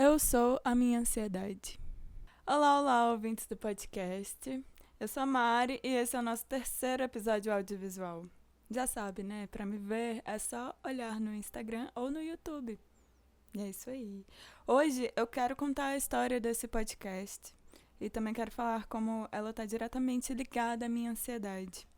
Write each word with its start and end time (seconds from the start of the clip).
Eu 0.00 0.16
sou 0.16 0.60
a 0.64 0.76
minha 0.76 1.00
ansiedade. 1.00 1.76
Olá, 2.46 2.78
olá, 2.78 3.10
ouvintes 3.10 3.48
do 3.48 3.56
podcast. 3.56 4.64
Eu 5.00 5.08
sou 5.08 5.24
a 5.24 5.26
Mari 5.26 5.80
e 5.82 5.88
esse 5.88 6.14
é 6.14 6.20
o 6.20 6.22
nosso 6.22 6.46
terceiro 6.46 7.02
episódio 7.02 7.52
audiovisual. 7.52 8.24
Já 8.70 8.86
sabe, 8.86 9.24
né? 9.24 9.48
Para 9.48 9.66
me 9.66 9.76
ver 9.76 10.22
é 10.24 10.38
só 10.38 10.72
olhar 10.84 11.18
no 11.18 11.34
Instagram 11.34 11.90
ou 11.96 12.12
no 12.12 12.22
YouTube. 12.22 12.78
E 13.52 13.60
é 13.60 13.70
isso 13.70 13.90
aí. 13.90 14.24
Hoje 14.68 15.12
eu 15.16 15.26
quero 15.26 15.56
contar 15.56 15.86
a 15.86 15.96
história 15.96 16.38
desse 16.38 16.68
podcast 16.68 17.52
e 18.00 18.08
também 18.08 18.32
quero 18.32 18.52
falar 18.52 18.86
como 18.86 19.28
ela 19.32 19.50
está 19.50 19.66
diretamente 19.66 20.32
ligada 20.32 20.86
à 20.86 20.88
minha 20.88 21.10
ansiedade. 21.10 21.88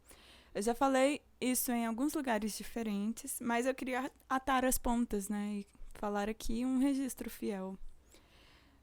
Eu 0.54 0.62
já 0.62 0.74
falei 0.74 1.20
isso 1.38 1.70
em 1.70 1.84
alguns 1.84 2.14
lugares 2.14 2.56
diferentes, 2.56 3.38
mas 3.42 3.66
eu 3.66 3.74
queria 3.74 4.10
atar 4.26 4.64
as 4.64 4.78
pontas, 4.78 5.28
né? 5.28 5.56
E 5.56 5.66
falar 5.92 6.30
aqui 6.30 6.64
um 6.64 6.78
registro 6.78 7.28
fiel. 7.28 7.76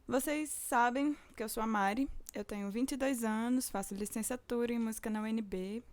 Vocês 0.08 0.50
sabem 0.50 1.18
que 1.36 1.44
eu 1.44 1.50
sou 1.50 1.62
a 1.62 1.68
Mari, 1.68 2.10
eu 2.34 2.46
tenho 2.46 2.72
22 2.72 3.26
anos, 3.26 3.70
faço 3.70 3.94
licenciatura 3.94 4.72
em 4.72 4.80
música 4.80 5.10
na 5.10 5.22
UNB. 5.22 5.84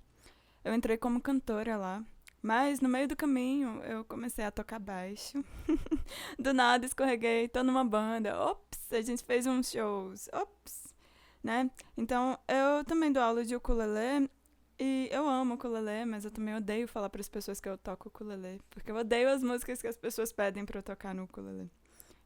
Eu 0.65 0.73
entrei 0.73 0.97
como 0.97 1.21
cantora 1.21 1.77
lá, 1.77 2.01
mas 2.41 2.81
no 2.81 2.89
meio 2.89 3.09
do 3.09 3.17
caminho 3.17 3.83
eu 3.83 4.05
comecei 4.05 4.45
a 4.45 4.53
tocar 4.53 4.79
baixo. 4.79 5.45
do 6.39 6.55
nada 6.55 6.87
escorreguei, 6.87 7.49
tô 7.49 7.65
numa 7.65 7.85
banda. 7.85 8.41
Ops, 8.41 8.93
a 8.93 9.03
gente 9.03 9.25
fez 9.25 9.49
uns 9.49 9.73
shows. 9.73 10.29
Ops, 10.33 10.95
né? 11.43 11.69
Então 11.97 12.39
eu 12.47 12.85
também 12.85 13.11
dou 13.11 13.21
aula 13.21 13.45
de 13.45 13.57
ukulele 13.57 14.31
e 14.79 15.09
eu 15.11 15.29
amo 15.29 15.55
ukulele, 15.55 16.05
mas 16.05 16.25
eu 16.25 16.31
também 16.31 16.55
odeio 16.55 16.87
falar 16.87 17.11
para 17.11 17.21
as 17.21 17.29
pessoas 17.29 17.61
que 17.61 17.69
eu 17.69 17.77
toco 17.77 18.07
ukulele, 18.07 18.61
porque 18.71 18.93
eu 18.93 18.97
odeio 18.97 19.29
as 19.29 19.43
músicas 19.43 19.83
que 19.83 19.89
as 19.89 19.97
pessoas 19.97 20.31
pedem 20.31 20.65
para 20.65 20.79
eu 20.79 20.85
tocar 20.85 21.13
no 21.13 21.25
ukulele. 21.25 21.69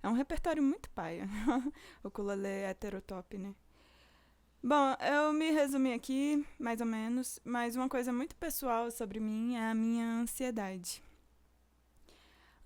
É 0.02 0.09
um 0.09 0.12
repertório 0.12 0.62
muito 0.62 0.88
paia. 0.91 1.29
o 2.02 2.09
ukulele 2.09 2.47
é 2.47 2.70
heterotop, 2.70 3.37
né? 3.37 3.55
Bom, 4.62 4.97
eu 5.00 5.33
me 5.33 5.50
resumi 5.50 5.92
aqui, 5.92 6.45
mais 6.59 6.81
ou 6.81 6.86
menos, 6.86 7.39
mas 7.45 7.77
uma 7.77 7.89
coisa 7.89 8.12
muito 8.12 8.34
pessoal 8.36 8.91
sobre 8.91 9.20
mim 9.20 9.55
é 9.55 9.70
a 9.70 9.75
minha 9.75 10.05
ansiedade. 10.05 11.03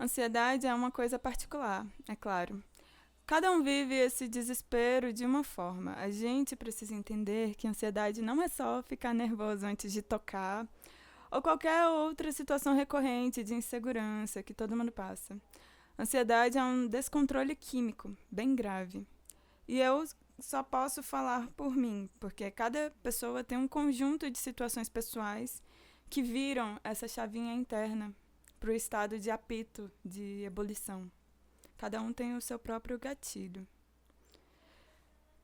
Ansiedade 0.01 0.67
é 0.67 0.75
uma 0.75 0.91
coisa 0.91 1.19
particular, 1.19 1.87
é 2.09 2.17
claro. 2.17 2.63
Cada 3.27 3.51
um 3.53 3.63
vive 3.63 3.95
esse 3.95 4.27
desespero 4.27 5.13
de 5.13 5.25
uma 5.25 5.45
forma. 5.45 5.95
A 5.95 6.11
gente 6.11 6.57
precisa 6.57 6.95
entender 6.95 7.55
que 7.55 7.69
ansiedade 7.69 8.21
não 8.21 8.43
é 8.43 8.49
só 8.49 8.83
ficar 8.83 9.15
nervoso 9.15 9.65
antes 9.65 9.93
de 9.93 10.03
tocar 10.03 10.67
ou 11.31 11.41
qualquer 11.41 11.87
outra 11.89 12.31
situação 12.33 12.75
recorrente 12.75 13.43
de 13.45 13.55
insegurança 13.55 14.43
que 14.43 14.53
todo 14.53 14.77
mundo 14.77 14.93
passa. 14.93 15.37
Ansiedade 15.99 16.59
é 16.59 16.65
um 16.65 16.87
descontrole 16.87 17.55
químico 17.55 18.17
bem 18.31 18.55
grave. 18.55 19.07
E 19.69 19.79
eu 19.79 20.05
só 20.39 20.63
posso 20.63 21.03
falar 21.03 21.49
por 21.57 21.77
mim, 21.77 22.11
porque 22.19 22.51
cada 22.51 22.91
pessoa 23.03 23.45
tem 23.45 23.57
um 23.59 23.69
conjunto 23.69 24.31
de 24.31 24.39
situações 24.39 24.89
pessoais 24.89 25.63
que 26.11 26.23
viram 26.23 26.79
essa 26.83 27.07
chavinha 27.07 27.55
interna 27.55 28.15
para 28.59 28.71
o 28.71 28.75
estado 28.75 29.19
de 29.19 29.31
apito, 29.31 29.91
de 30.05 30.43
ebulição. 30.45 31.11
Cada 31.77 32.01
um 32.01 32.13
tem 32.13 32.37
o 32.37 32.41
seu 32.41 32.59
próprio 32.59 32.99
gatilho. 32.99 33.67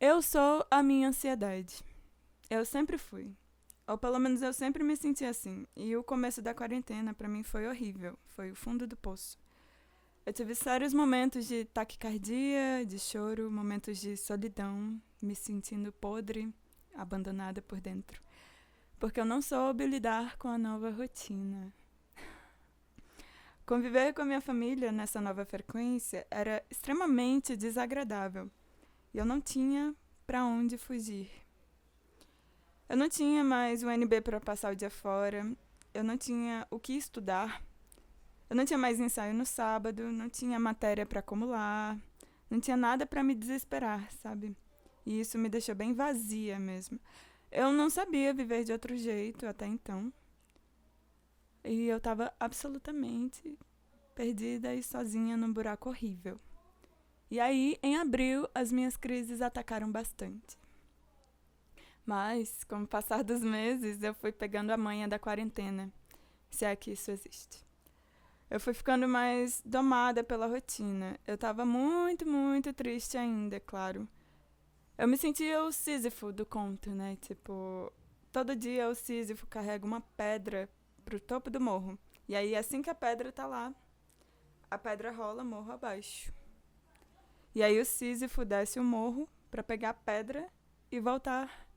Eu 0.00 0.22
sou 0.22 0.64
a 0.70 0.82
minha 0.82 1.08
ansiedade. 1.08 1.82
Eu 2.48 2.64
sempre 2.64 2.96
fui. 2.96 3.34
Ou 3.86 3.98
pelo 3.98 4.18
menos 4.18 4.42
eu 4.42 4.52
sempre 4.52 4.84
me 4.84 4.96
senti 4.96 5.24
assim. 5.24 5.66
E 5.74 5.96
o 5.96 6.04
começo 6.04 6.40
da 6.40 6.54
quarentena 6.54 7.12
para 7.12 7.28
mim 7.28 7.42
foi 7.42 7.66
horrível. 7.66 8.16
Foi 8.26 8.52
o 8.52 8.54
fundo 8.54 8.86
do 8.86 8.96
poço. 8.96 9.36
Eu 10.28 10.32
tive 10.34 10.54
sérios 10.54 10.92
momentos 10.92 11.48
de 11.48 11.64
taquicardia, 11.64 12.84
de 12.86 12.98
choro, 12.98 13.50
momentos 13.50 13.96
de 13.96 14.14
solidão, 14.14 15.00
me 15.22 15.34
sentindo 15.34 15.90
podre, 15.90 16.52
abandonada 16.94 17.62
por 17.62 17.80
dentro. 17.80 18.20
Porque 18.98 19.18
eu 19.18 19.24
não 19.24 19.40
soube 19.40 19.86
lidar 19.86 20.36
com 20.36 20.48
a 20.48 20.58
nova 20.58 20.90
rotina. 20.90 21.72
Conviver 23.64 24.12
com 24.12 24.20
a 24.20 24.26
minha 24.26 24.42
família 24.42 24.92
nessa 24.92 25.18
nova 25.18 25.46
frequência 25.46 26.26
era 26.30 26.62
extremamente 26.70 27.56
desagradável 27.56 28.50
e 29.14 29.16
eu 29.16 29.24
não 29.24 29.40
tinha 29.40 29.94
para 30.26 30.44
onde 30.44 30.76
fugir. 30.76 31.30
Eu 32.86 32.98
não 32.98 33.08
tinha 33.08 33.42
mais 33.42 33.82
o 33.82 33.88
NB 33.88 34.20
para 34.20 34.38
passar 34.38 34.74
o 34.74 34.76
dia 34.76 34.90
fora, 34.90 35.50
eu 35.94 36.04
não 36.04 36.18
tinha 36.18 36.66
o 36.70 36.78
que 36.78 36.92
estudar, 36.92 37.62
eu 38.48 38.56
não 38.56 38.64
tinha 38.64 38.78
mais 38.78 38.98
ensaio 38.98 39.34
no 39.34 39.44
sábado, 39.44 40.04
não 40.04 40.28
tinha 40.28 40.58
matéria 40.58 41.04
para 41.04 41.20
acumular, 41.20 41.98
não 42.48 42.58
tinha 42.58 42.76
nada 42.76 43.04
para 43.06 43.22
me 43.22 43.34
desesperar, 43.34 44.10
sabe? 44.22 44.56
E 45.04 45.20
isso 45.20 45.38
me 45.38 45.48
deixou 45.48 45.74
bem 45.74 45.92
vazia 45.92 46.58
mesmo. 46.58 46.98
Eu 47.50 47.72
não 47.72 47.90
sabia 47.90 48.32
viver 48.32 48.64
de 48.64 48.72
outro 48.72 48.96
jeito 48.96 49.46
até 49.46 49.66
então. 49.66 50.12
E 51.64 51.86
eu 51.86 51.98
estava 51.98 52.32
absolutamente 52.40 53.58
perdida 54.14 54.74
e 54.74 54.82
sozinha 54.82 55.36
num 55.36 55.52
buraco 55.52 55.90
horrível. 55.90 56.40
E 57.30 57.38
aí, 57.38 57.78
em 57.82 57.96
abril, 57.96 58.48
as 58.54 58.72
minhas 58.72 58.96
crises 58.96 59.42
atacaram 59.42 59.92
bastante. 59.92 60.58
Mas, 62.04 62.64
com 62.64 62.82
o 62.82 62.88
passar 62.88 63.22
dos 63.22 63.42
meses, 63.42 64.02
eu 64.02 64.14
fui 64.14 64.32
pegando 64.32 64.70
a 64.70 64.78
manha 64.78 65.06
da 65.06 65.18
quarentena, 65.18 65.92
se 66.48 66.64
é 66.64 66.74
que 66.74 66.92
isso 66.92 67.10
existe. 67.10 67.67
Eu 68.50 68.58
fui 68.58 68.72
ficando 68.72 69.06
mais 69.06 69.62
domada 69.64 70.24
pela 70.24 70.46
rotina. 70.46 71.18
Eu 71.26 71.34
estava 71.34 71.66
muito, 71.66 72.26
muito 72.26 72.72
triste 72.72 73.18
ainda, 73.18 73.56
é 73.56 73.60
claro. 73.60 74.08
Eu 74.96 75.06
me 75.06 75.18
sentia 75.18 75.62
o 75.62 75.70
Sísifo 75.70 76.32
do 76.32 76.46
conto, 76.46 76.90
né? 76.90 77.16
Tipo, 77.20 77.92
todo 78.32 78.56
dia 78.56 78.88
o 78.88 78.94
Sísifo 78.94 79.46
carrega 79.46 79.84
uma 79.84 80.00
pedra 80.00 80.68
pro 81.04 81.20
topo 81.20 81.50
do 81.50 81.60
morro. 81.60 81.98
E 82.26 82.34
aí, 82.34 82.56
assim 82.56 82.82
que 82.82 82.90
a 82.90 82.94
pedra 82.94 83.30
tá 83.30 83.46
lá, 83.46 83.74
a 84.70 84.78
pedra 84.78 85.12
rola 85.12 85.44
morro 85.44 85.72
abaixo. 85.72 86.32
E 87.54 87.62
aí 87.62 87.78
o 87.80 87.84
Sísifo 87.84 88.44
desce 88.44 88.78
o 88.78 88.84
morro 88.84 89.28
para 89.50 89.62
pegar 89.62 89.90
a 89.90 89.94
pedra 89.94 90.48
e 90.90 91.00
voltar 91.00 91.68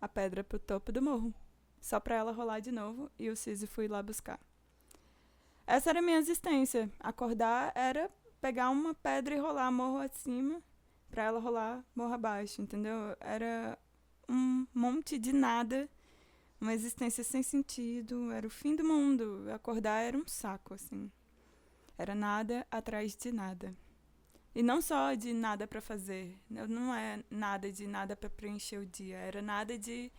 a 0.00 0.08
pedra 0.08 0.42
pro 0.42 0.58
topo 0.58 0.92
do 0.92 1.02
morro, 1.02 1.34
só 1.80 1.98
para 1.98 2.16
ela 2.16 2.32
rolar 2.32 2.60
de 2.60 2.72
novo 2.72 3.10
e 3.18 3.28
o 3.28 3.36
Sísifo 3.36 3.82
ir 3.82 3.88
lá 3.88 4.02
buscar. 4.02 4.40
Essa 5.68 5.90
era 5.90 5.98
a 5.98 6.02
minha 6.02 6.16
existência. 6.16 6.90
Acordar 6.98 7.72
era 7.74 8.10
pegar 8.40 8.70
uma 8.70 8.94
pedra 8.94 9.34
e 9.34 9.38
rolar 9.38 9.70
morro 9.70 9.98
acima 9.98 10.62
para 11.10 11.24
ela 11.24 11.38
rolar 11.38 11.84
morro 11.94 12.14
abaixo, 12.14 12.62
entendeu? 12.62 13.14
Era 13.20 13.78
um 14.26 14.66
monte 14.74 15.18
de 15.18 15.30
nada 15.30 15.86
uma 16.58 16.72
existência 16.72 17.22
sem 17.22 17.42
sentido, 17.42 18.32
era 18.32 18.46
o 18.46 18.50
fim 18.50 18.74
do 18.74 18.82
mundo. 18.82 19.44
Acordar 19.52 20.00
era 20.00 20.16
um 20.16 20.26
saco, 20.26 20.72
assim. 20.72 21.12
Era 21.98 22.14
nada 22.14 22.66
atrás 22.70 23.14
de 23.14 23.30
nada. 23.30 23.76
E 24.54 24.62
não 24.62 24.80
só 24.80 25.12
de 25.12 25.34
nada 25.34 25.66
para 25.66 25.82
fazer, 25.82 26.34
não 26.48 26.94
é 26.94 27.22
nada 27.30 27.70
de 27.70 27.86
nada 27.86 28.16
para 28.16 28.30
preencher 28.30 28.78
o 28.78 28.86
dia, 28.86 29.18
era 29.18 29.42
nada 29.42 29.78
de 29.78 30.10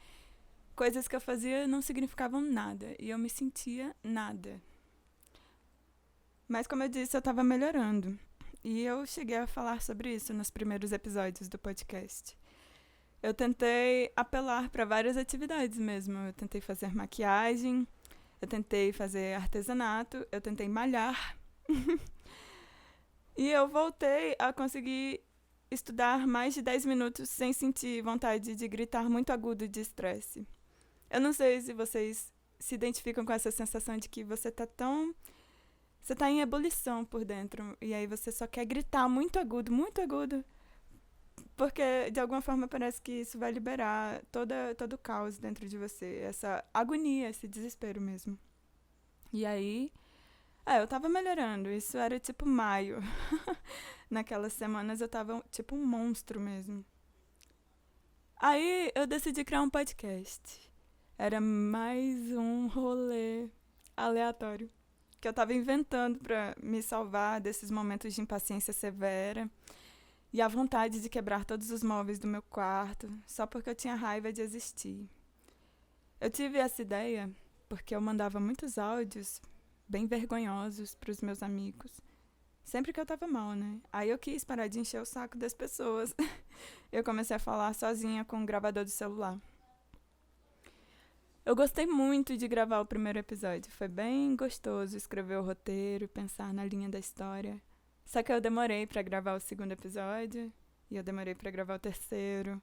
coisas 0.76 1.08
que 1.08 1.16
eu 1.16 1.20
fazia 1.20 1.68
não 1.68 1.82
significavam 1.82 2.40
nada 2.40 2.96
e 3.00 3.10
eu 3.10 3.18
me 3.18 3.30
sentia 3.30 3.96
nada. 4.04 4.62
Mas 6.50 6.68
como 6.68 6.84
eu 6.84 6.90
disse, 6.90 7.16
eu 7.16 7.20
estava 7.20 7.46
melhorando. 7.46 8.20
E 8.62 8.84
eu 8.84 9.06
cheguei 9.06 9.38
a 9.38 9.48
falar 9.48 9.82
sobre 9.82 10.14
isso 10.14 10.34
nos 10.34 10.50
primeiros 10.50 10.92
episódios 10.92 11.48
do 11.48 11.58
podcast 11.58 12.36
eu 13.22 13.34
tentei 13.34 14.12
apelar 14.16 14.70
para 14.70 14.86
várias 14.86 15.18
atividades 15.18 15.78
mesmo. 15.78 16.18
Eu 16.20 16.34
tentei 16.34 16.62
fazer 16.62 16.96
maquiagem, 16.96 17.88
eu 18.42 18.48
tentei 18.48 18.94
fazer 18.94 19.36
artesanato, 19.36 20.26
eu 20.32 20.40
tentei 20.40 20.68
malhar. 20.70 21.38
e 23.38 23.50
eu 23.50 23.68
voltei 23.68 24.36
a 24.40 24.54
conseguir 24.54 25.22
estudar 25.70 26.26
mais 26.26 26.54
de 26.54 26.62
10 26.62 26.86
minutos 26.86 27.30
sem 27.30 27.54
sentir 27.54 28.02
vontade 28.02 28.56
de 28.56 28.68
gritar 28.68 29.10
muito 29.10 29.32
agudo 29.32 29.68
de 29.68 29.82
estresse. 29.82 30.48
Eu 31.10 31.20
não 31.20 31.34
sei 31.34 31.60
se 31.62 31.74
vocês 31.74 32.32
se 32.60 32.76
identificam 32.76 33.26
com 33.26 33.34
essa 33.34 33.52
sensação 33.52 33.98
de 33.98 34.10
que 34.10 34.24
você 34.24 34.50
tá 34.52 34.66
tão 34.66 35.14
você 36.10 36.16
tá 36.16 36.30
em 36.30 36.42
ebulição 36.42 37.06
por 37.06 37.24
dentro 37.24 37.78
e 37.80 37.94
aí 37.94 38.08
você 38.08 38.32
só 38.32 38.48
quer 38.48 38.66
gritar 38.66 39.08
muito 39.08 39.38
agudo, 39.38 39.72
muito 39.72 40.02
agudo 40.02 40.44
porque, 41.56 42.10
de 42.10 42.20
alguma 42.20 42.42
forma, 42.42 42.68
parece 42.68 43.02
que 43.02 43.12
isso 43.12 43.38
vai 43.38 43.52
liberar 43.52 44.24
toda, 44.32 44.74
todo 44.76 44.94
o 44.94 44.98
caos 44.98 45.38
dentro 45.38 45.68
de 45.68 45.78
você. 45.78 46.22
Essa 46.24 46.64
agonia, 46.74 47.30
esse 47.30 47.50
desespero 47.50 48.00
mesmo. 48.00 48.40
E 49.34 49.46
aí. 49.46 49.92
É, 50.66 50.80
eu 50.80 50.88
tava 50.88 51.10
melhorando. 51.10 51.70
Isso 51.70 51.98
era 51.98 52.18
tipo 52.18 52.46
maio. 52.46 53.00
Naquelas 54.10 54.54
semanas 54.54 55.02
eu 55.02 55.10
tava 55.10 55.44
tipo 55.52 55.76
um 55.76 55.86
monstro 55.86 56.40
mesmo. 56.40 56.86
Aí 58.38 58.90
eu 58.96 59.06
decidi 59.06 59.44
criar 59.44 59.62
um 59.62 59.70
podcast. 59.70 60.72
Era 61.18 61.42
mais 61.42 62.32
um 62.32 62.68
rolê 62.68 63.50
aleatório 63.98 64.72
que 65.20 65.28
eu 65.28 65.34
tava 65.34 65.54
inventando 65.54 66.20
para 66.20 66.56
me 66.62 66.82
salvar 66.82 67.42
desses 67.42 67.70
momentos 67.70 68.14
de 68.14 68.22
impaciência 68.22 68.74
severa 68.74 69.50
e 70.32 70.42
a 70.42 70.48
vontade 70.48 71.02
de 71.02 71.10
quebrar 71.10 71.44
todos 71.44 71.72
os 71.72 71.84
móveis 71.84 72.20
do 72.20 72.28
meu 72.28 72.42
quarto 72.44 73.12
só 73.26 73.46
porque 73.46 73.70
eu 73.70 73.76
tinha 73.76 73.96
raiva 73.96 74.32
de 74.32 74.42
existir. 74.42 75.10
Eu 76.22 76.30
tive 76.30 76.58
essa 76.58 76.82
ideia 76.82 77.30
porque 77.68 77.96
eu 77.96 78.02
mandava 78.02 78.40
muitos 78.40 78.78
áudios 78.78 79.42
bem 79.88 80.06
vergonhosos 80.06 80.96
para 80.96 81.12
os 81.12 81.22
meus 81.22 81.42
amigos. 81.42 81.92
Sempre 82.64 82.94
que 82.94 83.00
eu 83.00 83.06
tava 83.06 83.28
mal, 83.28 83.56
né? 83.56 83.80
Aí 83.92 84.10
eu 84.10 84.18
quis 84.20 84.44
parar 84.44 84.68
de 84.68 84.80
encher 84.80 85.02
o 85.02 85.06
saco 85.06 85.38
das 85.38 85.54
pessoas. 85.54 86.14
eu 86.92 87.04
comecei 87.04 87.36
a 87.36 87.40
falar 87.40 87.74
sozinha 87.74 88.24
com 88.24 88.44
o 88.44 88.46
gravador 88.46 88.84
do 88.84 88.92
celular. 88.92 89.40
Eu 91.46 91.56
gostei 91.56 91.88
muito 91.88 92.38
de 92.38 92.48
gravar 92.48 92.80
o 92.80 92.86
primeiro 92.86 93.18
episódio. 93.18 93.72
Foi 93.72 93.88
bem 93.88 94.36
gostoso 94.36 94.96
escrever 94.96 95.38
o 95.38 95.44
roteiro, 95.44 96.08
pensar 96.08 96.54
na 96.54 96.66
linha 96.66 96.90
da 96.90 97.00
história. 97.00 97.60
Só 98.06 98.22
que 98.22 98.32
eu 98.32 98.42
demorei 98.42 98.86
para 98.86 99.02
gravar 99.02 99.36
o 99.36 99.40
segundo 99.40 99.72
episódio 99.72 100.52
e 100.92 100.98
eu 100.98 101.04
demorei 101.04 101.34
para 101.34 101.50
gravar 101.50 101.76
o 101.76 101.80
terceiro. 101.80 102.62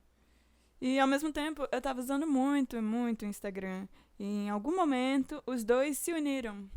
E 0.81 1.01
ao 1.01 1.09
mesmo 1.09 1.33
tempo, 1.33 1.67
eu 1.73 1.81
tava 1.81 2.01
usando 2.01 2.27
muito, 2.27 2.81
muito 2.83 3.23
o 3.23 3.29
Instagram. 3.29 3.89
E 4.19 4.25
em 4.25 4.51
algum 4.51 4.77
momento, 4.77 5.43
os 5.47 5.65
dois 5.65 5.99
se 5.99 6.13
uniram. 6.13 6.69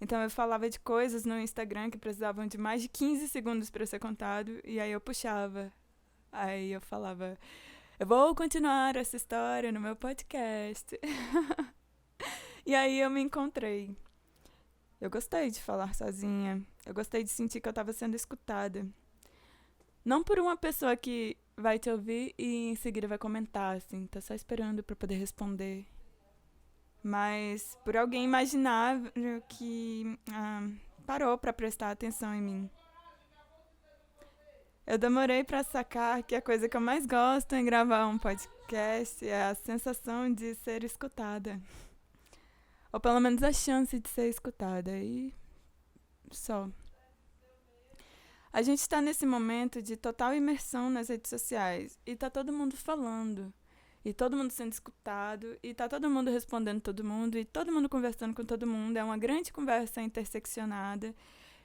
Então 0.00 0.20
eu 0.22 0.30
falava 0.30 0.70
de 0.70 0.80
coisas 0.80 1.24
no 1.24 1.38
Instagram 1.38 1.90
que 1.90 1.98
precisavam 1.98 2.46
de 2.46 2.56
mais 2.56 2.82
de 2.82 2.88
15 2.88 3.28
segundos 3.28 3.70
para 3.70 3.86
ser 3.86 3.98
contado 3.98 4.60
e 4.64 4.80
aí 4.80 4.92
eu 4.92 5.00
puxava. 5.00 5.72
Aí 6.30 6.72
eu 6.72 6.80
falava, 6.80 7.38
eu 8.02 8.06
vou 8.06 8.34
continuar 8.34 8.96
essa 8.96 9.16
história 9.16 9.70
no 9.70 9.78
meu 9.78 9.94
podcast. 9.94 10.98
e 12.66 12.74
aí 12.74 12.98
eu 12.98 13.08
me 13.08 13.20
encontrei. 13.20 13.96
Eu 15.00 15.08
gostei 15.08 15.52
de 15.52 15.62
falar 15.62 15.94
sozinha. 15.94 16.60
Eu 16.84 16.92
gostei 16.92 17.22
de 17.22 17.30
sentir 17.30 17.60
que 17.60 17.68
eu 17.68 17.70
estava 17.70 17.92
sendo 17.92 18.16
escutada. 18.16 18.84
Não 20.04 20.24
por 20.24 20.40
uma 20.40 20.56
pessoa 20.56 20.96
que 20.96 21.36
vai 21.56 21.78
te 21.78 21.90
ouvir 21.90 22.34
e 22.36 22.70
em 22.70 22.74
seguida 22.74 23.06
vai 23.06 23.18
comentar, 23.18 23.76
assim, 23.76 24.04
tá 24.08 24.20
só 24.20 24.34
esperando 24.34 24.82
para 24.82 24.96
poder 24.96 25.14
responder 25.14 25.86
mas 27.04 27.76
por 27.84 27.96
alguém 27.96 28.24
imaginável 28.24 29.10
que 29.48 30.16
ah, 30.32 30.68
parou 31.04 31.36
para 31.36 31.52
prestar 31.52 31.90
atenção 31.90 32.32
em 32.32 32.40
mim. 32.40 32.70
Eu 34.92 34.98
demorei 34.98 35.42
para 35.42 35.64
sacar 35.64 36.22
que 36.22 36.34
a 36.34 36.42
coisa 36.42 36.68
que 36.68 36.76
eu 36.76 36.80
mais 36.82 37.06
gosto 37.06 37.54
em 37.54 37.64
gravar 37.64 38.06
um 38.06 38.18
podcast 38.18 39.26
é 39.26 39.44
a 39.44 39.54
sensação 39.54 40.30
de 40.30 40.54
ser 40.56 40.84
escutada. 40.84 41.58
Ou 42.92 43.00
pelo 43.00 43.18
menos 43.18 43.42
a 43.42 43.54
chance 43.54 43.98
de 43.98 44.06
ser 44.10 44.28
escutada. 44.28 44.94
E 44.98 45.32
só. 46.30 46.68
A 48.52 48.60
gente 48.60 48.80
está 48.80 49.00
nesse 49.00 49.24
momento 49.24 49.80
de 49.80 49.96
total 49.96 50.34
imersão 50.34 50.90
nas 50.90 51.08
redes 51.08 51.30
sociais 51.30 51.98
e 52.04 52.14
tá 52.14 52.28
todo 52.28 52.52
mundo 52.52 52.76
falando. 52.76 53.50
E 54.04 54.12
todo 54.12 54.36
mundo 54.36 54.50
sendo 54.50 54.72
escutado, 54.72 55.56
e 55.62 55.72
tá 55.72 55.88
todo 55.88 56.10
mundo 56.10 56.30
respondendo 56.30 56.82
todo 56.82 57.02
mundo, 57.02 57.38
e 57.38 57.46
todo 57.46 57.72
mundo 57.72 57.88
conversando 57.88 58.34
com 58.34 58.44
todo 58.44 58.66
mundo. 58.66 58.98
É 58.98 59.02
uma 59.02 59.16
grande 59.16 59.54
conversa 59.54 60.02
interseccionada. 60.02 61.14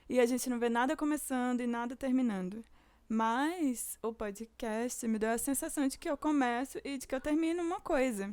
E 0.08 0.18
a 0.18 0.24
gente 0.24 0.48
não 0.48 0.58
vê 0.58 0.70
nada 0.70 0.96
começando 0.96 1.60
e 1.60 1.66
nada 1.66 1.94
terminando. 1.94 2.64
Mas 3.08 3.98
o 4.02 4.12
podcast 4.12 5.08
me 5.08 5.18
deu 5.18 5.30
a 5.30 5.38
sensação 5.38 5.88
de 5.88 5.96
que 5.98 6.10
eu 6.10 6.16
começo 6.16 6.78
e 6.84 6.98
de 6.98 7.06
que 7.06 7.14
eu 7.14 7.20
termino 7.20 7.62
uma 7.62 7.80
coisa. 7.80 8.30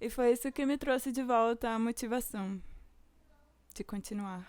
E 0.00 0.10
foi 0.10 0.32
isso 0.32 0.50
que 0.50 0.66
me 0.66 0.76
trouxe 0.76 1.12
de 1.12 1.22
volta 1.22 1.70
a 1.70 1.78
motivação 1.78 2.60
de 3.72 3.84
continuar. 3.84 4.44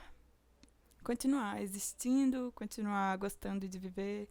Continuar 1.03 1.61
existindo, 1.61 2.51
continuar 2.55 3.15
gostando 3.17 3.67
de 3.67 3.77
viver, 3.77 4.27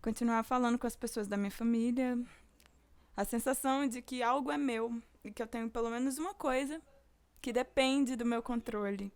continuar 0.00 0.44
falando 0.44 0.78
com 0.78 0.86
as 0.86 0.94
pessoas 0.94 1.26
da 1.26 1.36
minha 1.36 1.50
família, 1.50 2.16
a 3.16 3.24
sensação 3.24 3.84
de 3.88 4.00
que 4.00 4.22
algo 4.22 4.52
é 4.52 4.56
meu 4.56 5.02
e 5.24 5.32
que 5.32 5.42
eu 5.42 5.46
tenho 5.48 5.68
pelo 5.68 5.90
menos 5.90 6.18
uma 6.18 6.34
coisa 6.34 6.80
que 7.42 7.52
depende 7.52 8.14
do 8.14 8.24
meu 8.24 8.42
controle. 8.42 9.12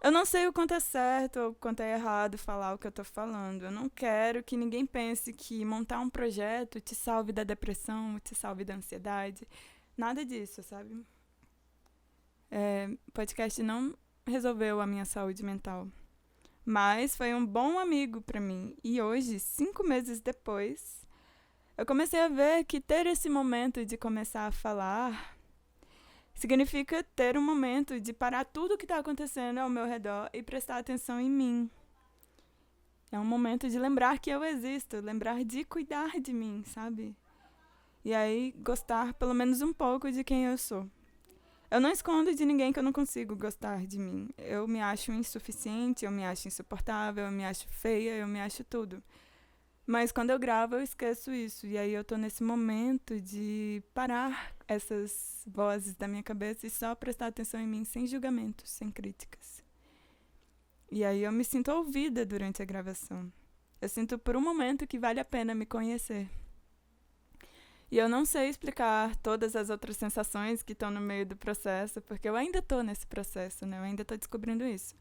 Eu 0.00 0.12
não 0.12 0.24
sei 0.24 0.46
o 0.46 0.52
quanto 0.52 0.74
é 0.74 0.80
certo 0.80 1.40
ou 1.40 1.50
o 1.50 1.54
quanto 1.54 1.80
é 1.80 1.94
errado 1.94 2.38
falar 2.38 2.74
o 2.74 2.78
que 2.78 2.86
eu 2.86 2.90
estou 2.90 3.04
falando. 3.04 3.64
Eu 3.64 3.70
não 3.70 3.88
quero 3.88 4.42
que 4.44 4.56
ninguém 4.56 4.86
pense 4.86 5.32
que 5.32 5.64
montar 5.64 5.98
um 5.98 6.08
projeto 6.08 6.80
te 6.80 6.94
salve 6.94 7.32
da 7.32 7.42
depressão, 7.42 8.18
te 8.20 8.34
salve 8.34 8.64
da 8.64 8.74
ansiedade. 8.74 9.46
Nada 9.96 10.24
disso, 10.24 10.62
sabe? 10.62 11.04
É, 12.50 12.88
podcast 13.12 13.60
não 13.62 13.96
resolveu 14.24 14.80
a 14.80 14.86
minha 14.86 15.04
saúde 15.04 15.42
mental. 15.42 15.88
Mas 16.64 17.16
foi 17.16 17.34
um 17.34 17.44
bom 17.44 17.78
amigo 17.78 18.20
para 18.20 18.40
mim. 18.40 18.76
E 18.84 19.02
hoje, 19.02 19.40
cinco 19.40 19.82
meses 19.82 20.20
depois, 20.20 21.04
eu 21.76 21.84
comecei 21.84 22.20
a 22.20 22.28
ver 22.28 22.64
que 22.64 22.80
ter 22.80 23.06
esse 23.06 23.28
momento 23.28 23.84
de 23.84 23.96
começar 23.96 24.46
a 24.46 24.52
falar 24.52 25.37
significa 26.38 27.02
ter 27.02 27.36
um 27.36 27.42
momento 27.42 28.00
de 28.00 28.12
parar 28.12 28.44
tudo 28.44 28.74
o 28.74 28.78
que 28.78 28.84
está 28.84 28.98
acontecendo 28.98 29.58
ao 29.58 29.68
meu 29.68 29.84
redor 29.86 30.30
e 30.32 30.40
prestar 30.40 30.78
atenção 30.78 31.20
em 31.20 31.28
mim. 31.28 31.70
É 33.10 33.18
um 33.18 33.24
momento 33.24 33.68
de 33.68 33.78
lembrar 33.78 34.18
que 34.20 34.30
eu 34.30 34.44
existo, 34.44 35.00
lembrar 35.00 35.44
de 35.44 35.64
cuidar 35.64 36.20
de 36.20 36.32
mim, 36.32 36.62
sabe? 36.64 37.16
E 38.04 38.14
aí 38.14 38.54
gostar 38.58 39.14
pelo 39.14 39.34
menos 39.34 39.60
um 39.62 39.72
pouco 39.72 40.12
de 40.12 40.22
quem 40.22 40.44
eu 40.44 40.56
sou. 40.56 40.88
Eu 41.70 41.80
não 41.80 41.90
escondo 41.90 42.32
de 42.32 42.44
ninguém 42.46 42.72
que 42.72 42.78
eu 42.78 42.84
não 42.84 42.92
consigo 42.92 43.34
gostar 43.34 43.84
de 43.84 43.98
mim. 43.98 44.30
Eu 44.38 44.68
me 44.68 44.80
acho 44.80 45.12
insuficiente, 45.12 46.04
eu 46.04 46.10
me 46.10 46.24
acho 46.24 46.46
insuportável, 46.46 47.24
eu 47.26 47.32
me 47.32 47.44
acho 47.44 47.66
feia, 47.68 48.16
eu 48.16 48.28
me 48.28 48.40
acho 48.40 48.62
tudo. 48.62 49.02
Mas 49.88 50.12
quando 50.12 50.28
eu 50.28 50.38
gravo, 50.38 50.74
eu 50.74 50.82
esqueço 50.82 51.32
isso. 51.32 51.66
E 51.66 51.78
aí 51.78 51.94
eu 51.94 52.04
tô 52.04 52.18
nesse 52.18 52.42
momento 52.42 53.18
de 53.18 53.82
parar 53.94 54.54
essas 54.68 55.42
vozes 55.46 55.96
da 55.96 56.06
minha 56.06 56.22
cabeça 56.22 56.66
e 56.66 56.70
só 56.70 56.94
prestar 56.94 57.28
atenção 57.28 57.58
em 57.58 57.66
mim 57.66 57.86
sem 57.86 58.06
julgamentos, 58.06 58.68
sem 58.68 58.90
críticas. 58.90 59.64
E 60.92 61.02
aí 61.02 61.22
eu 61.22 61.32
me 61.32 61.42
sinto 61.42 61.72
ouvida 61.72 62.26
durante 62.26 62.60
a 62.60 62.66
gravação. 62.66 63.32
Eu 63.80 63.88
sinto 63.88 64.18
por 64.18 64.36
um 64.36 64.42
momento 64.42 64.86
que 64.86 64.98
vale 64.98 65.20
a 65.20 65.24
pena 65.24 65.54
me 65.54 65.64
conhecer. 65.64 66.28
E 67.90 67.96
eu 67.96 68.10
não 68.10 68.26
sei 68.26 68.50
explicar 68.50 69.16
todas 69.16 69.56
as 69.56 69.70
outras 69.70 69.96
sensações 69.96 70.62
que 70.62 70.74
estão 70.74 70.90
no 70.90 71.00
meio 71.00 71.24
do 71.24 71.34
processo, 71.34 72.02
porque 72.02 72.28
eu 72.28 72.36
ainda 72.36 72.58
estou 72.58 72.82
nesse 72.82 73.06
processo, 73.06 73.64
né? 73.64 73.78
Eu 73.78 73.84
ainda 73.84 74.02
estou 74.02 74.18
descobrindo 74.18 74.64
isso. 74.64 74.94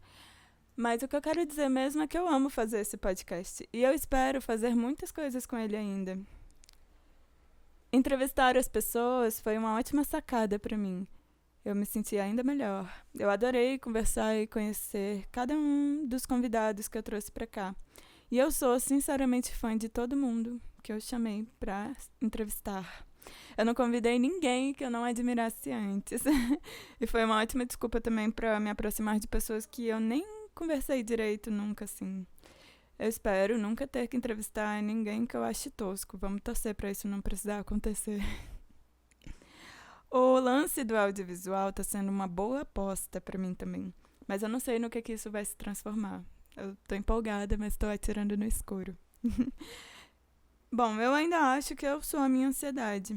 Mas 0.79 1.01
o 1.01 1.07
que 1.07 1.15
eu 1.15 1.21
quero 1.23 1.43
dizer 1.43 1.69
mesmo 1.69 2.03
é 2.03 2.07
que 2.07 2.15
eu 2.15 2.27
amo 2.27 2.51
fazer 2.51 2.81
esse 2.81 2.95
podcast 2.95 3.67
e 3.73 3.81
eu 3.81 3.91
espero 3.95 4.39
fazer 4.39 4.75
muitas 4.75 5.11
coisas 5.11 5.43
com 5.43 5.57
ele 5.57 5.75
ainda. 5.75 6.19
Entrevistar 7.91 8.55
as 8.55 8.67
pessoas 8.67 9.41
foi 9.41 9.57
uma 9.57 9.75
ótima 9.75 10.03
sacada 10.03 10.59
para 10.59 10.77
mim. 10.77 11.07
Eu 11.65 11.75
me 11.75 11.83
senti 11.83 12.19
ainda 12.19 12.43
melhor. 12.43 12.87
Eu 13.17 13.27
adorei 13.27 13.79
conversar 13.79 14.35
e 14.35 14.45
conhecer 14.45 15.27
cada 15.31 15.55
um 15.55 16.05
dos 16.05 16.27
convidados 16.27 16.87
que 16.87 16.95
eu 16.95 17.01
trouxe 17.01 17.31
para 17.31 17.47
cá. 17.47 17.75
E 18.29 18.37
eu 18.37 18.51
sou 18.51 18.79
sinceramente 18.79 19.55
fã 19.55 19.75
de 19.75 19.89
todo 19.89 20.15
mundo 20.15 20.61
que 20.83 20.93
eu 20.93 21.01
chamei 21.01 21.47
para 21.59 21.91
entrevistar. 22.21 23.03
Eu 23.57 23.65
não 23.65 23.73
convidei 23.73 24.19
ninguém 24.19 24.75
que 24.75 24.85
eu 24.85 24.91
não 24.91 25.03
admirasse 25.03 25.71
antes. 25.71 26.21
e 27.01 27.07
foi 27.07 27.25
uma 27.25 27.41
ótima 27.41 27.65
desculpa 27.65 27.99
também 27.99 28.29
para 28.29 28.59
me 28.59 28.69
aproximar 28.69 29.17
de 29.17 29.27
pessoas 29.27 29.65
que 29.65 29.87
eu 29.87 29.99
nem 29.99 30.36
conversei 30.57 31.03
direito 31.03 31.51
nunca, 31.51 31.85
assim. 31.85 32.25
Eu 32.97 33.07
espero 33.07 33.59
nunca 33.59 33.85
ter 33.87 34.07
que 34.07 34.17
entrevistar 34.17 34.81
ninguém 34.81 35.25
que 35.25 35.37
eu 35.37 35.43
ache 35.43 35.69
tosco. 35.69 36.17
Vamos 36.17 36.41
torcer 36.41 36.73
para 36.73 36.89
isso 36.89 37.07
não 37.07 37.21
precisar 37.21 37.59
acontecer. 37.59 38.19
o 40.09 40.39
lance 40.39 40.83
do 40.83 40.97
audiovisual 40.97 41.69
está 41.69 41.83
sendo 41.83 42.09
uma 42.09 42.27
boa 42.27 42.61
aposta 42.61 43.21
para 43.21 43.37
mim 43.37 43.53
também. 43.53 43.93
Mas 44.27 44.41
eu 44.41 44.49
não 44.49 44.59
sei 44.59 44.79
no 44.79 44.89
que, 44.89 45.01
que 45.01 45.13
isso 45.13 45.29
vai 45.29 45.45
se 45.45 45.55
transformar. 45.55 46.23
Eu 46.55 46.75
tô 46.87 46.95
empolgada, 46.95 47.55
mas 47.55 47.73
estou 47.73 47.89
atirando 47.89 48.35
no 48.35 48.45
escuro. 48.45 48.97
Bom, 50.71 50.99
eu 50.99 51.13
ainda 51.13 51.37
acho 51.53 51.75
que 51.75 51.85
eu 51.85 52.01
sou 52.01 52.19
a 52.19 52.27
minha 52.27 52.47
ansiedade. 52.47 53.15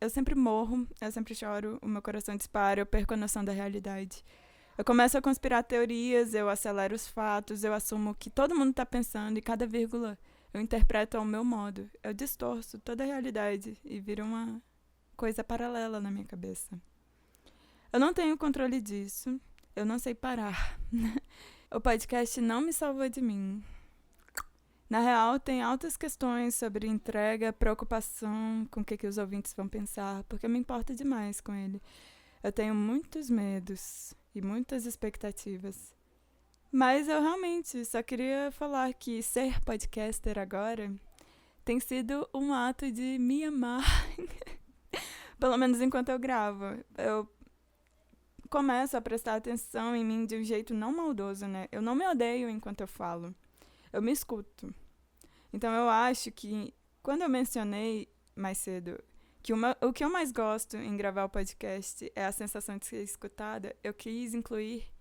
Eu 0.00 0.08
sempre 0.08 0.36
morro, 0.36 0.86
eu 1.00 1.10
sempre 1.10 1.34
choro, 1.34 1.78
o 1.82 1.88
meu 1.88 2.00
coração 2.00 2.36
dispara, 2.36 2.80
eu 2.80 2.86
perco 2.86 3.14
a 3.14 3.16
noção 3.16 3.44
da 3.44 3.52
realidade. 3.52 4.24
Eu 4.78 4.84
começo 4.84 5.16
a 5.16 5.22
conspirar 5.22 5.64
teorias, 5.64 6.34
eu 6.34 6.50
acelero 6.50 6.94
os 6.94 7.08
fatos, 7.08 7.64
eu 7.64 7.72
assumo 7.72 8.14
que 8.14 8.28
todo 8.28 8.54
mundo 8.54 8.70
está 8.70 8.84
pensando 8.84 9.38
e 9.38 9.42
cada 9.42 9.66
vírgula 9.66 10.18
eu 10.52 10.60
interpreto 10.60 11.16
ao 11.16 11.24
meu 11.24 11.42
modo. 11.42 11.88
Eu 12.02 12.12
distorço 12.12 12.78
toda 12.78 13.02
a 13.02 13.06
realidade 13.06 13.78
e 13.82 13.98
vira 13.98 14.22
uma 14.22 14.60
coisa 15.16 15.42
paralela 15.42 15.98
na 15.98 16.10
minha 16.10 16.26
cabeça. 16.26 16.78
Eu 17.90 17.98
não 17.98 18.12
tenho 18.12 18.36
controle 18.36 18.78
disso, 18.78 19.40
eu 19.74 19.86
não 19.86 19.98
sei 19.98 20.14
parar. 20.14 20.78
o 21.72 21.80
podcast 21.80 22.38
não 22.42 22.60
me 22.60 22.72
salvou 22.72 23.08
de 23.08 23.22
mim. 23.22 23.64
Na 24.90 25.00
real, 25.00 25.40
tem 25.40 25.62
altas 25.62 25.96
questões 25.96 26.54
sobre 26.54 26.86
entrega, 26.86 27.50
preocupação 27.50 28.68
com 28.70 28.80
o 28.80 28.84
que, 28.84 28.98
que 28.98 29.06
os 29.06 29.16
ouvintes 29.16 29.54
vão 29.54 29.66
pensar, 29.66 30.22
porque 30.24 30.44
eu 30.44 30.50
me 30.50 30.58
importo 30.58 30.94
demais 30.94 31.40
com 31.40 31.54
ele. 31.54 31.80
Eu 32.42 32.52
tenho 32.52 32.74
muitos 32.74 33.30
medos 33.30 34.14
e 34.36 34.42
muitas 34.42 34.86
expectativas. 34.86 35.94
Mas 36.70 37.08
eu 37.08 37.22
realmente 37.22 37.84
só 37.84 38.02
queria 38.02 38.50
falar 38.50 38.92
que 38.92 39.22
ser 39.22 39.60
podcaster 39.62 40.38
agora 40.38 40.92
tem 41.64 41.80
sido 41.80 42.28
um 42.34 42.52
ato 42.52 42.90
de 42.92 43.18
me 43.18 43.44
amar. 43.44 43.84
Pelo 45.40 45.56
menos 45.56 45.80
enquanto 45.80 46.10
eu 46.10 46.18
gravo. 46.18 46.64
Eu 46.96 47.28
começo 48.48 48.96
a 48.96 49.00
prestar 49.00 49.36
atenção 49.36 49.96
em 49.96 50.04
mim 50.04 50.26
de 50.26 50.36
um 50.36 50.44
jeito 50.44 50.74
não 50.74 50.94
maldoso, 50.94 51.46
né? 51.46 51.66
Eu 51.72 51.82
não 51.82 51.94
me 51.94 52.06
odeio 52.06 52.48
enquanto 52.48 52.82
eu 52.82 52.86
falo. 52.86 53.34
Eu 53.92 54.02
me 54.02 54.12
escuto. 54.12 54.72
Então 55.52 55.72
eu 55.72 55.88
acho 55.88 56.30
que 56.30 56.74
quando 57.02 57.22
eu 57.22 57.28
mencionei 57.28 58.08
mais 58.34 58.58
cedo 58.58 59.02
que 59.46 59.52
uma, 59.52 59.76
o 59.80 59.92
que 59.92 60.04
eu 60.04 60.10
mais 60.10 60.32
gosto 60.32 60.76
em 60.76 60.96
gravar 60.96 61.24
o 61.24 61.28
podcast 61.28 62.10
é 62.16 62.26
a 62.26 62.32
sensação 62.32 62.78
de 62.78 62.86
ser 62.86 63.00
escutada, 63.04 63.76
eu 63.80 63.94
quis 63.94 64.34
incluir 64.34 64.92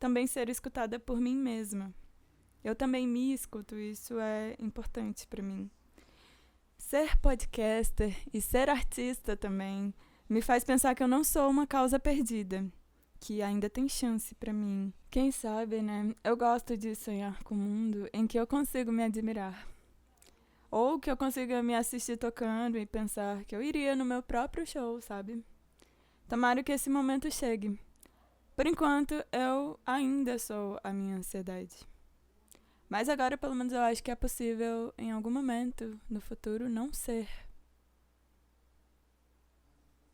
também 0.00 0.26
ser 0.26 0.48
escutada 0.48 0.98
por 0.98 1.20
mim 1.20 1.36
mesma. 1.36 1.92
Eu 2.64 2.74
também 2.74 3.06
me 3.06 3.34
escuto, 3.34 3.76
isso 3.76 4.18
é 4.18 4.56
importante 4.58 5.26
para 5.26 5.42
mim. 5.42 5.70
Ser 6.78 7.18
podcaster 7.18 8.16
e 8.32 8.40
ser 8.40 8.70
artista 8.70 9.36
também 9.36 9.92
me 10.26 10.40
faz 10.40 10.64
pensar 10.64 10.94
que 10.94 11.02
eu 11.02 11.08
não 11.08 11.22
sou 11.22 11.50
uma 11.50 11.66
causa 11.66 11.98
perdida, 11.98 12.64
que 13.20 13.42
ainda 13.42 13.68
tem 13.68 13.86
chance 13.90 14.34
para 14.36 14.54
mim. 14.54 14.90
Quem 15.10 15.30
sabe, 15.30 15.82
né? 15.82 16.14
Eu 16.24 16.34
gosto 16.34 16.78
de 16.78 16.94
sonhar 16.94 17.42
com 17.42 17.54
um 17.54 17.58
mundo 17.58 18.08
em 18.10 18.26
que 18.26 18.40
eu 18.40 18.46
consigo 18.46 18.90
me 18.90 19.04
admirar. 19.04 19.75
Ou 20.78 21.00
que 21.00 21.10
eu 21.10 21.16
consiga 21.16 21.62
me 21.62 21.74
assistir 21.74 22.18
tocando 22.18 22.76
e 22.76 22.84
pensar 22.84 23.46
que 23.46 23.56
eu 23.56 23.62
iria 23.62 23.96
no 23.96 24.04
meu 24.04 24.22
próprio 24.22 24.66
show, 24.66 25.00
sabe? 25.00 25.42
Tomara 26.28 26.62
que 26.62 26.70
esse 26.70 26.90
momento 26.90 27.30
chegue. 27.30 27.80
Por 28.54 28.66
enquanto, 28.66 29.14
eu 29.32 29.80
ainda 29.86 30.38
sou 30.38 30.78
a 30.84 30.92
minha 30.92 31.16
ansiedade. 31.16 31.74
Mas 32.90 33.08
agora, 33.08 33.38
pelo 33.38 33.54
menos, 33.54 33.72
eu 33.72 33.80
acho 33.80 34.04
que 34.04 34.10
é 34.10 34.14
possível, 34.14 34.92
em 34.98 35.10
algum 35.10 35.30
momento 35.30 35.98
no 36.10 36.20
futuro, 36.20 36.68
não 36.68 36.92
ser. 36.92 37.26